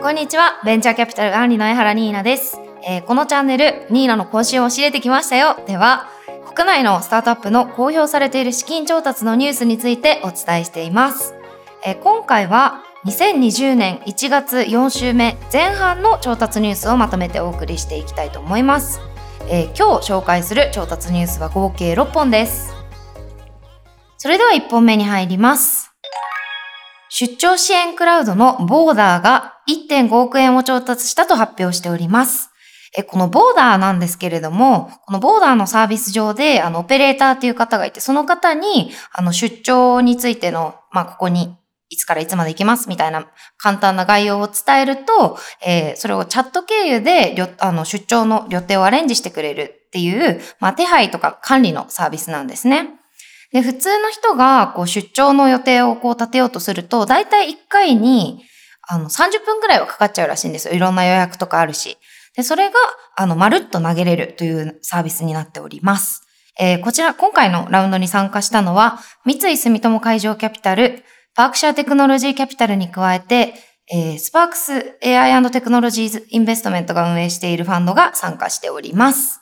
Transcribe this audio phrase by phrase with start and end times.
[0.00, 0.60] こんにちは。
[0.64, 2.58] ベンチャーキャピタル管理の江原ニーナです。
[2.86, 5.56] えーこのチャンネル、ニーナの更新を知れてきましたよ。
[5.66, 6.08] では、
[6.54, 11.34] 国内のスタートアップの公表されている資金調達のニュースについてお伝えしています。
[11.84, 19.00] えー今回は、2020年1月4週目前半の調達ニュースをまとめてお送りしていきたいと思います。
[19.48, 22.74] えー今日紹介する調達ニュースは合計6本です。
[24.16, 25.92] それでは1本目に入ります。
[27.14, 32.50] 出張支援クラウドのボーダーが1.5億円を調達したと発表しております。
[32.96, 41.56] えこのボーダーなんですけれども、このボーダーのサービス上で、あの、オペレーターっていう方がいて、その方に、あの、出張についての、まあ、ここに、
[41.88, 42.88] いつからいつまで行きます？
[42.88, 43.26] みたいな
[43.58, 52.90] 簡単な概要を伝えると、えーそれをチャット経由で、あの、出張の予定をアレンジしてくれるっていう、まあ、手配とか管理のサービスなんですね。
[53.52, 58.42] で、普通の人が、こう、出張の予定をこう立てようとすると、だいたい1回に、
[58.88, 60.74] あの、30分くらいはかかっちゃうらしいんですよ。
[60.74, 61.98] いろんな予約とかあるし。
[62.36, 62.74] で、それが、
[63.16, 66.26] あの、まるっと投げれるというサービスになっております。
[66.58, 73.54] えーこちら、今回のラウンドに参加したのは、三井住友海上キャピタル、パークシャーテクノロジーキャピタルに加えて、
[73.90, 79.41] えースパークス AI& テクノロジーズインベストメントが運営しているファンドが参加しております。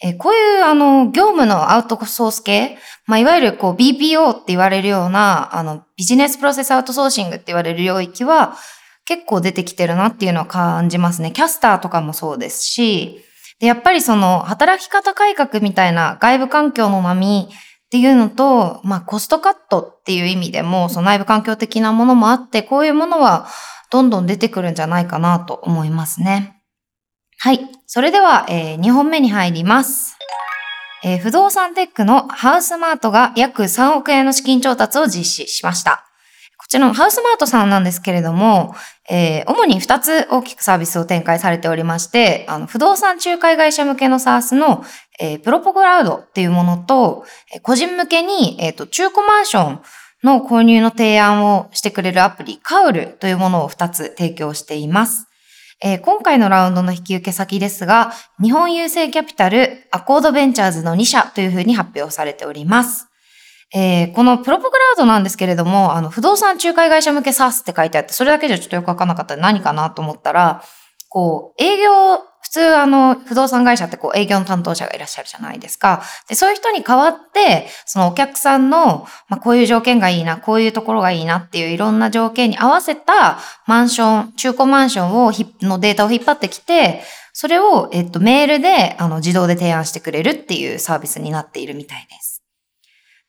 [0.00, 8.56] えーこういう、あの、業務のアウトソース系、まあ、いわゆるこう BPO って言われるような、あの、ビジネスプロセスアウトソーシングって言われる領域は、
[9.04, 11.32] 結構出てきてるなっていうのは感じますね。
[11.32, 13.24] キャスターとかもそうですし、
[13.58, 23.46] で、やっぱりその、働き方改革みたいな外部環境の波っていうのと、まあ、コストカットっていう意味でも、その内部環境的なものもあって、こういうものは
[23.90, 26.62] どんどん出てくるんじゃないかなと思いますね。
[27.38, 27.60] はい。
[27.94, 30.16] それでは、え2本目に入ります。
[31.04, 36.06] えー不動産テックのハウスマートが約3億円の資金調達を実施しました。
[36.56, 38.74] こちらのハウスマートさんなんですけれども、
[39.10, 44.82] えー主に2つ大きくサービスを展開されておりまして、あの不動産仲介会社向けの SARS の、
[45.20, 49.82] えープロポクラウドっていうものと、え個人向けに、えーと中古マンション
[50.24, 55.28] の購入の提案をしてくれるアプリ、カウルというものを2つ提供しています。
[55.84, 63.08] えー今回のラウンドの引き受け先ですが、日本郵政キャピタル、アコードベンチャーズの2社というふうに発表されております。
[63.74, 70.62] えーこのプロポクラウドなんですけれども、あの、不動産仲介会社向け SaaS って書いてあって、それだけじゃちょっとよくわかんなかったら何かなと思ったら、
[71.08, 76.02] こう、営業、普通あの、不動産会社ってこう、営業の担当者がいらっしゃるじゃないですか。
[76.28, 85.32] で、そういう人に代わって、そのお客さんの、まあ、こういう条件がいいな、こういうところがいいなっていういろんな条件に合わせたマンション、中古マンションを、
[85.62, 92.31] のデータを引っ張ってきて、それを、えっと、メールで、あの、自動で提案してくれるっていうサービスになっているみたいです。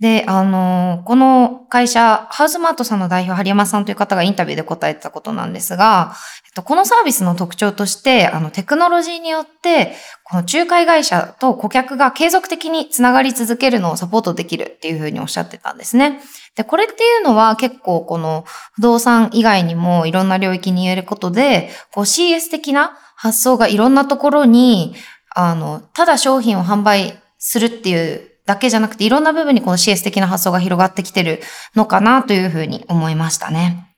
[0.00, 6.14] で、あの、この会社、ハウスマートさんの代表、針山さんという方がインタビューで答えてたことなんですが、
[6.46, 9.94] えっと、このサービスの特徴として、あの、テクノロジーによって、
[10.24, 16.20] この仲介会社と顧客が継続的につながり続けるのをサポートできるっていうふうにおっしゃってたんですね。
[16.56, 24.94] で、これっていうのは結構この不動産以外にもいろんな領域に言えることで、こう CS 的な発想がいろんなところに、
[25.34, 31.40] あの、ただ商品を販売するっていうだけじゃなくて、いろんな部分にこの CS 的な発想が広がってきてる
[31.76, 33.94] のかなというふうに思いましたね。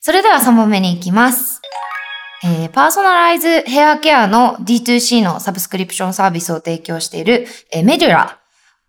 [0.00, 1.60] それでは3問目に行きます。
[2.42, 8.40] えーパーソナライズヘアケアの D2C のサブスクリプションサービスを提供している、えーメデュラ。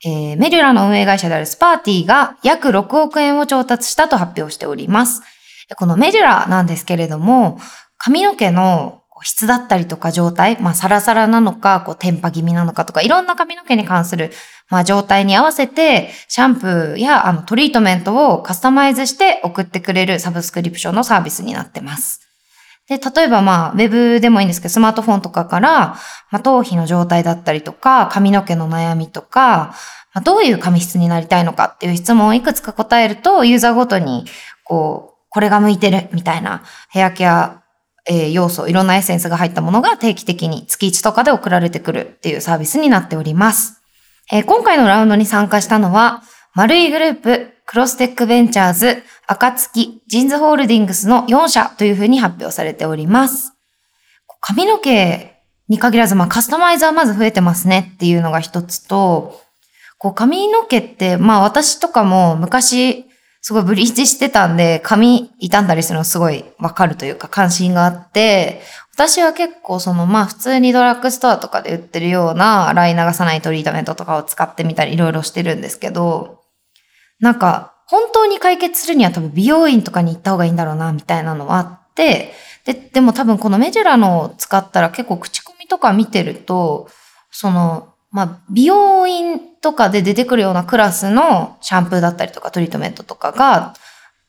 [0.03, 5.22] えーメデュラの運営会社であるスパーティーが約6億円を調達したと発表しております。
[5.75, 7.59] このメデュラなんですけれども、
[7.97, 14.31] 髪の毛の質だったりとか状態、まあサラサラなのか、こうテンパ気味なのかとか、いろんな髪の毛に関する、
[14.69, 22.21] まあ状態に合わせて、シャンプーやあのトリートメントをカスタマイズして送ってくれるサブスクリプションのサービスになってます。
[22.87, 25.95] で、例えばまあ、ウェブでもいいんですけど、スマートフォンとかから、
[26.29, 29.75] まあ、頭皮の状態だったりとか、髪の毛の悩みとか、
[30.13, 34.25] まあ、どういう髪質になりたいのかっていう質問をいくつか答えると、ユーザーごとに、
[34.65, 37.61] こう、これが向いてるみたいなヘアケア、
[38.07, 43.81] えー要素、いろんなエッセンスが入ったものが定期的に月1とかで送られてくるっていうサービスになっております。
[44.31, 53.53] えー今回のラウンドに参加したのは、丸いグループ、クロステックベンチャーズ、暁、ジンズホールディングスの4社というふうに発表されております。
[54.42, 55.38] 髪の毛
[55.69, 59.39] に限らず、まあカスタマイズはまず増えてますねっていうのが一つと、
[60.00, 63.06] こう髪の毛って、まあ私とかも昔、
[63.41, 68.61] すごいブリーチしてたんで、髪傷んだりするのすごいわかるというか関心があって、
[68.93, 76.41] 私は結構そのまあ普通にドラッグストアとかで売ってるような洗い流さないトリートメントとかを使ってみたりいろいろしてるんですけど、
[77.19, 82.33] なんか本当に解決するには多分美容院とかに行った方がいいんだろうなみたいなのはあって、
[82.65, 86.89] で、でも多分このメジュラのを使ったら結構口コミとか見てると、
[87.31, 93.74] その、まあ、美容院とかで出てくるようなクラスのシャンプーだったりとかトリートメントとかが、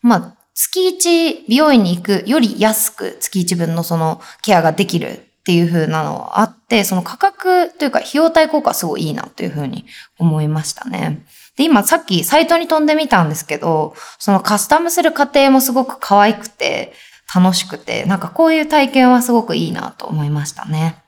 [0.01, 5.09] まあ、月1美容院に行くより安く月1分のそのケアができる
[5.43, 9.87] っていう風なのはあって、その価格というか費用対効果はすごいいいなという風に
[10.19, 11.25] 思いましたね。
[11.57, 16.93] で、今さっきサイトに飛んでみたんですけど、そのカスタムする過程もすごく可愛くて
[17.35, 21.03] 楽しくて、なんかこういう体験はすごくいいなと思いましたね。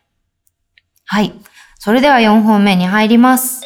[1.04, 1.32] はい。
[1.84, 3.60] それでは4本目に入ります。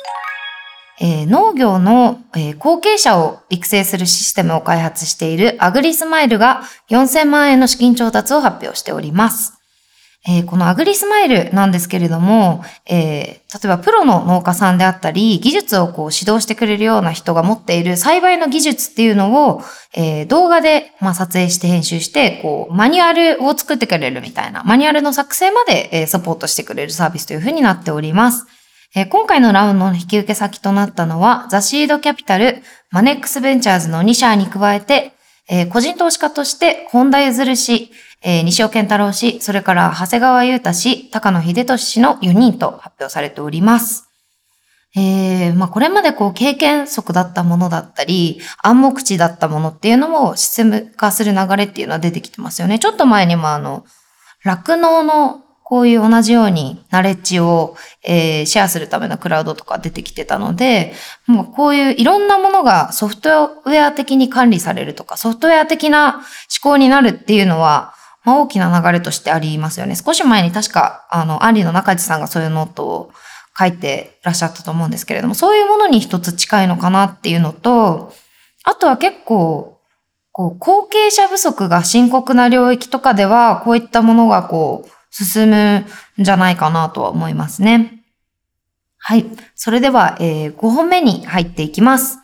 [0.98, 9.57] えー、農業の、えー、後継者を育成するシステムを開発しているアグリスマイルが4000万円の資金調達を発表しております。
[10.26, 19.62] えー、このアグリスマイルなんですけれども、えー、例えばプロの農家さんであったり、技術をこう指導してくれるような人が持っている栽培の技術っていうのを、
[19.94, 28.46] えー、動画で、まあ、撮影して編集して、こう、マニュアルを作ってくれるみたいな、マニュアルの作成まで、え、サポートしてくれるサービスというふうになっております。
[28.94, 35.12] え、今回のラウンドの引き受け先となったのは、ザ・シードキャピタル、マネックスベンチャーズの2社に加えて、
[35.48, 37.90] え、個人投資家として、本田譲る氏、
[38.22, 44.08] えー、西尾健太郎氏、それから長谷川裕太氏、高野秀俊氏の4人と発表されております。
[44.96, 52.78] えー、まあ、これまでこう経験則だったものだったり、暗黙知だったものっていうのもシステム化する流れっていうのは出てきてますよね。
[52.78, 53.84] ちょっと前にもあの、
[54.44, 60.94] 酪農のこういう同じようにナレッジを、えー、シェアするためのクラウドとか出てきてたので、
[61.26, 66.24] もうこういういろんなものがソフトウェア的に管理されるとか、ソフトウェア的な思
[66.62, 67.92] 考になるっていうのは、
[68.28, 69.96] まあ、大きな流れとしてありますよね。
[69.96, 73.10] 少し前に確か、あの、アンリの中地さんがそういうノートを
[73.58, 78.12] 書いてらっしゃったと思うんですけれども、そういうものに一つ近いのかなっていうのと、
[78.64, 79.80] あとは結構、
[80.30, 85.86] こう、後継者不足が深刻な領域とかでは、こういったものがこう、進む
[86.20, 88.04] んじゃないかなとは思いますね。
[88.98, 89.24] はい。
[89.54, 92.18] それでは、えー、5本目に入っていきます。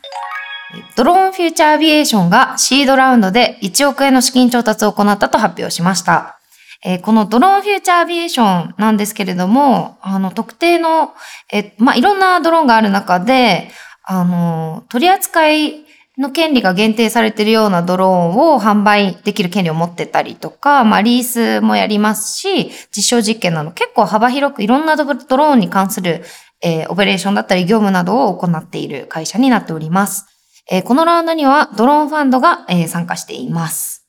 [0.95, 6.39] ドローンフューチャーアビエーションがシードラウンドで1億円の資金調達を行ったと発表しました。
[6.83, 11.13] えー、このドローンフューチャーアビエーションなんですけれども、あの、特定の、
[11.51, 13.69] えまあ、いろんなドローンがある中で、
[14.03, 15.85] あの、取り扱い
[16.17, 26.23] の権利が限定されているようなドローンを販売できる権利を持ってたりとか、まあリースもやりますし、実証実験など結構幅広くいろんなドローンに関する、
[26.61, 30.34] えー、オペレーションだったり業務などを行っている会社になっております。
[30.69, 34.07] えー、このラウンドにはドローンファンドが、えー、参加しています。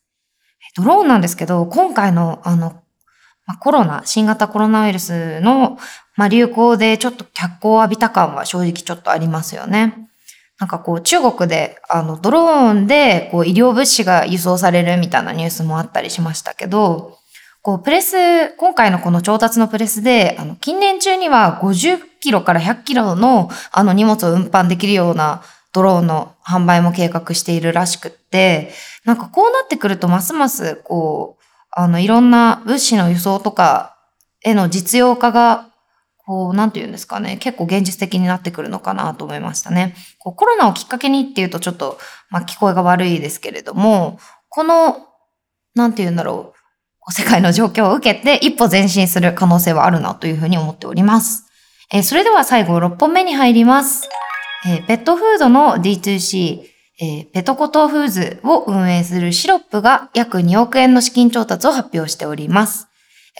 [0.75, 2.81] ドローンなんですけど、今回のあの、
[3.45, 5.77] ま、コロナ、新型コロナウイルスの、
[6.15, 10.09] ま、流行でちょっと脚光を浴びた感は正直ちょっとありますよね。
[10.59, 17.17] なんかこう中国であのドローンでこう医療物資が輸送されるみたいなニュースもあったりしましたけど、
[17.61, 25.43] こうプレス、今回のこの調達のプレスで、あの近年中には50キロから100キロのあの荷物を運搬できるような
[25.77, 28.71] ドローンの販売も計画しているらしくって、
[29.05, 33.95] なんかこうなってくるとますますこう、あのいろんな物資の輸送とか
[34.41, 35.69] への実用化が
[36.25, 39.95] こう、なんて言うんですかね、結構現実的になってくるのかなと思いましたね。
[40.17, 41.99] こうコロナをきっかけにっていうとちょっと、
[42.31, 44.19] まあ、聞こえが悪いですけれども、
[44.49, 44.97] この、
[45.75, 46.55] なんて言うんだろ
[47.07, 51.45] う、世界の状況を受けて一歩前進する可能性はあるなというふうに思っております。
[51.93, 54.09] えー、それでは最後6本目に入ります。
[54.65, 56.63] えー、ペットフードの D2C、
[56.99, 62.87] えー、ペトコトフーズを運営するシロップが約2億円の資金調達を発表しております。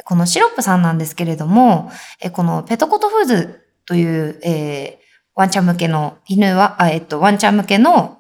[0.06, 1.92] このシロップさんなんですけれども、
[2.34, 8.20] このペトコトフーズという、えー、ワンちゃん向けの犬は、えっと、ワンちゃん向けの、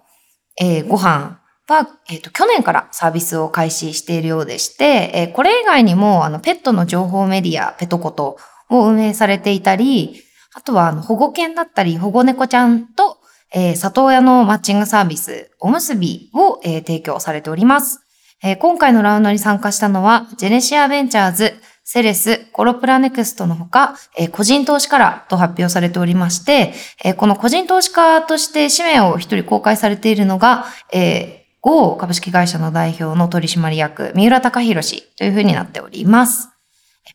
[0.59, 8.37] えー、ご飯は、えっと、去年からサービスを開始しているようでして、えー、これ以外にも、あの、ペットの情報メディア、ペトコト
[8.69, 10.23] を運営されていたり、
[10.57, 13.19] あとは、あの、保護犬だったり、保護猫ちゃんと、
[13.53, 17.99] えー、里親のマッチングサービス、おむすびを、えー、提供されております。
[18.41, 26.73] えー、今回のラウンドに参加したのは、ジェネシアベンチャーズ、セレス、コロプラネクストのほか、えー、個人投資家らと発表されておりまして、
[27.05, 36.49] えー、この個人投資家として氏名を一人公開されているのが、えー、GO 株式会社の代表の取締役、三浦隆弘氏というふうになっております。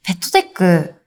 [0.05, 1.02] ペットテック、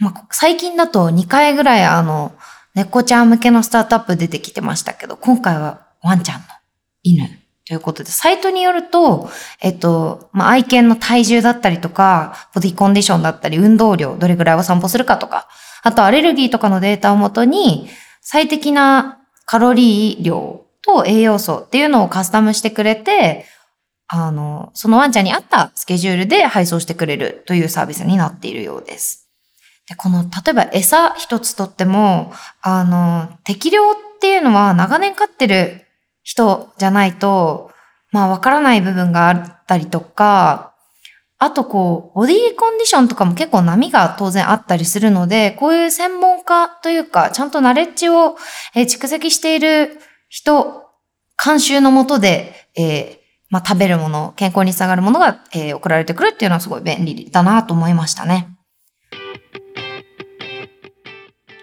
[0.00, 2.32] まあ、最近だと2回ぐらいあの、
[2.74, 6.46] 猫ちゃん向けのスタートアップ出てきてましたけど、今回はワンちゃんの
[7.02, 7.28] 犬
[7.66, 9.28] ということで、サイトによると、
[9.60, 15.46] えっと、まあ、愛犬の体重だったりとか、ボディコンディションだったり、運動量、どれぐらいお散歩するかとか、
[15.82, 17.88] あとアレルギーとかのデータをもとに、
[18.22, 23.44] 最適なカロリー量と栄養素っていうのをカスタムしてくれて、
[24.08, 29.29] あの、そのワンちゃんに合ったスケジュールで配送してくれるというサービスになっているようです。
[29.90, 32.32] で、この、例えば餌一つとっても、
[32.62, 35.84] あの、適量っていうのは長年飼ってる
[36.22, 37.72] 人じゃないと、
[38.12, 40.74] まあわからない部分があったりとか、
[41.38, 48.36] あとこう、ボディコンディションとかも結構波が当然あったりするので、こういう専門家というか、ちゃんとナレッジを
[48.76, 50.84] 蓄積している人、
[51.42, 53.18] 監修のもとで、えー、
[53.48, 58.59] まあ、食べるもの、健康につながるものが、えー、送られてくるっていうのはすごい便利だなと思いましたね。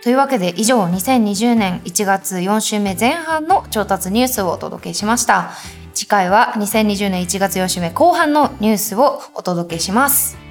[0.07, 5.51] というわけで以上2020年1月4週目前半の調達ニュースをお届けしました。
[5.93, 10.47] 次回は2020年1月4週目後半のニュースをお届けします。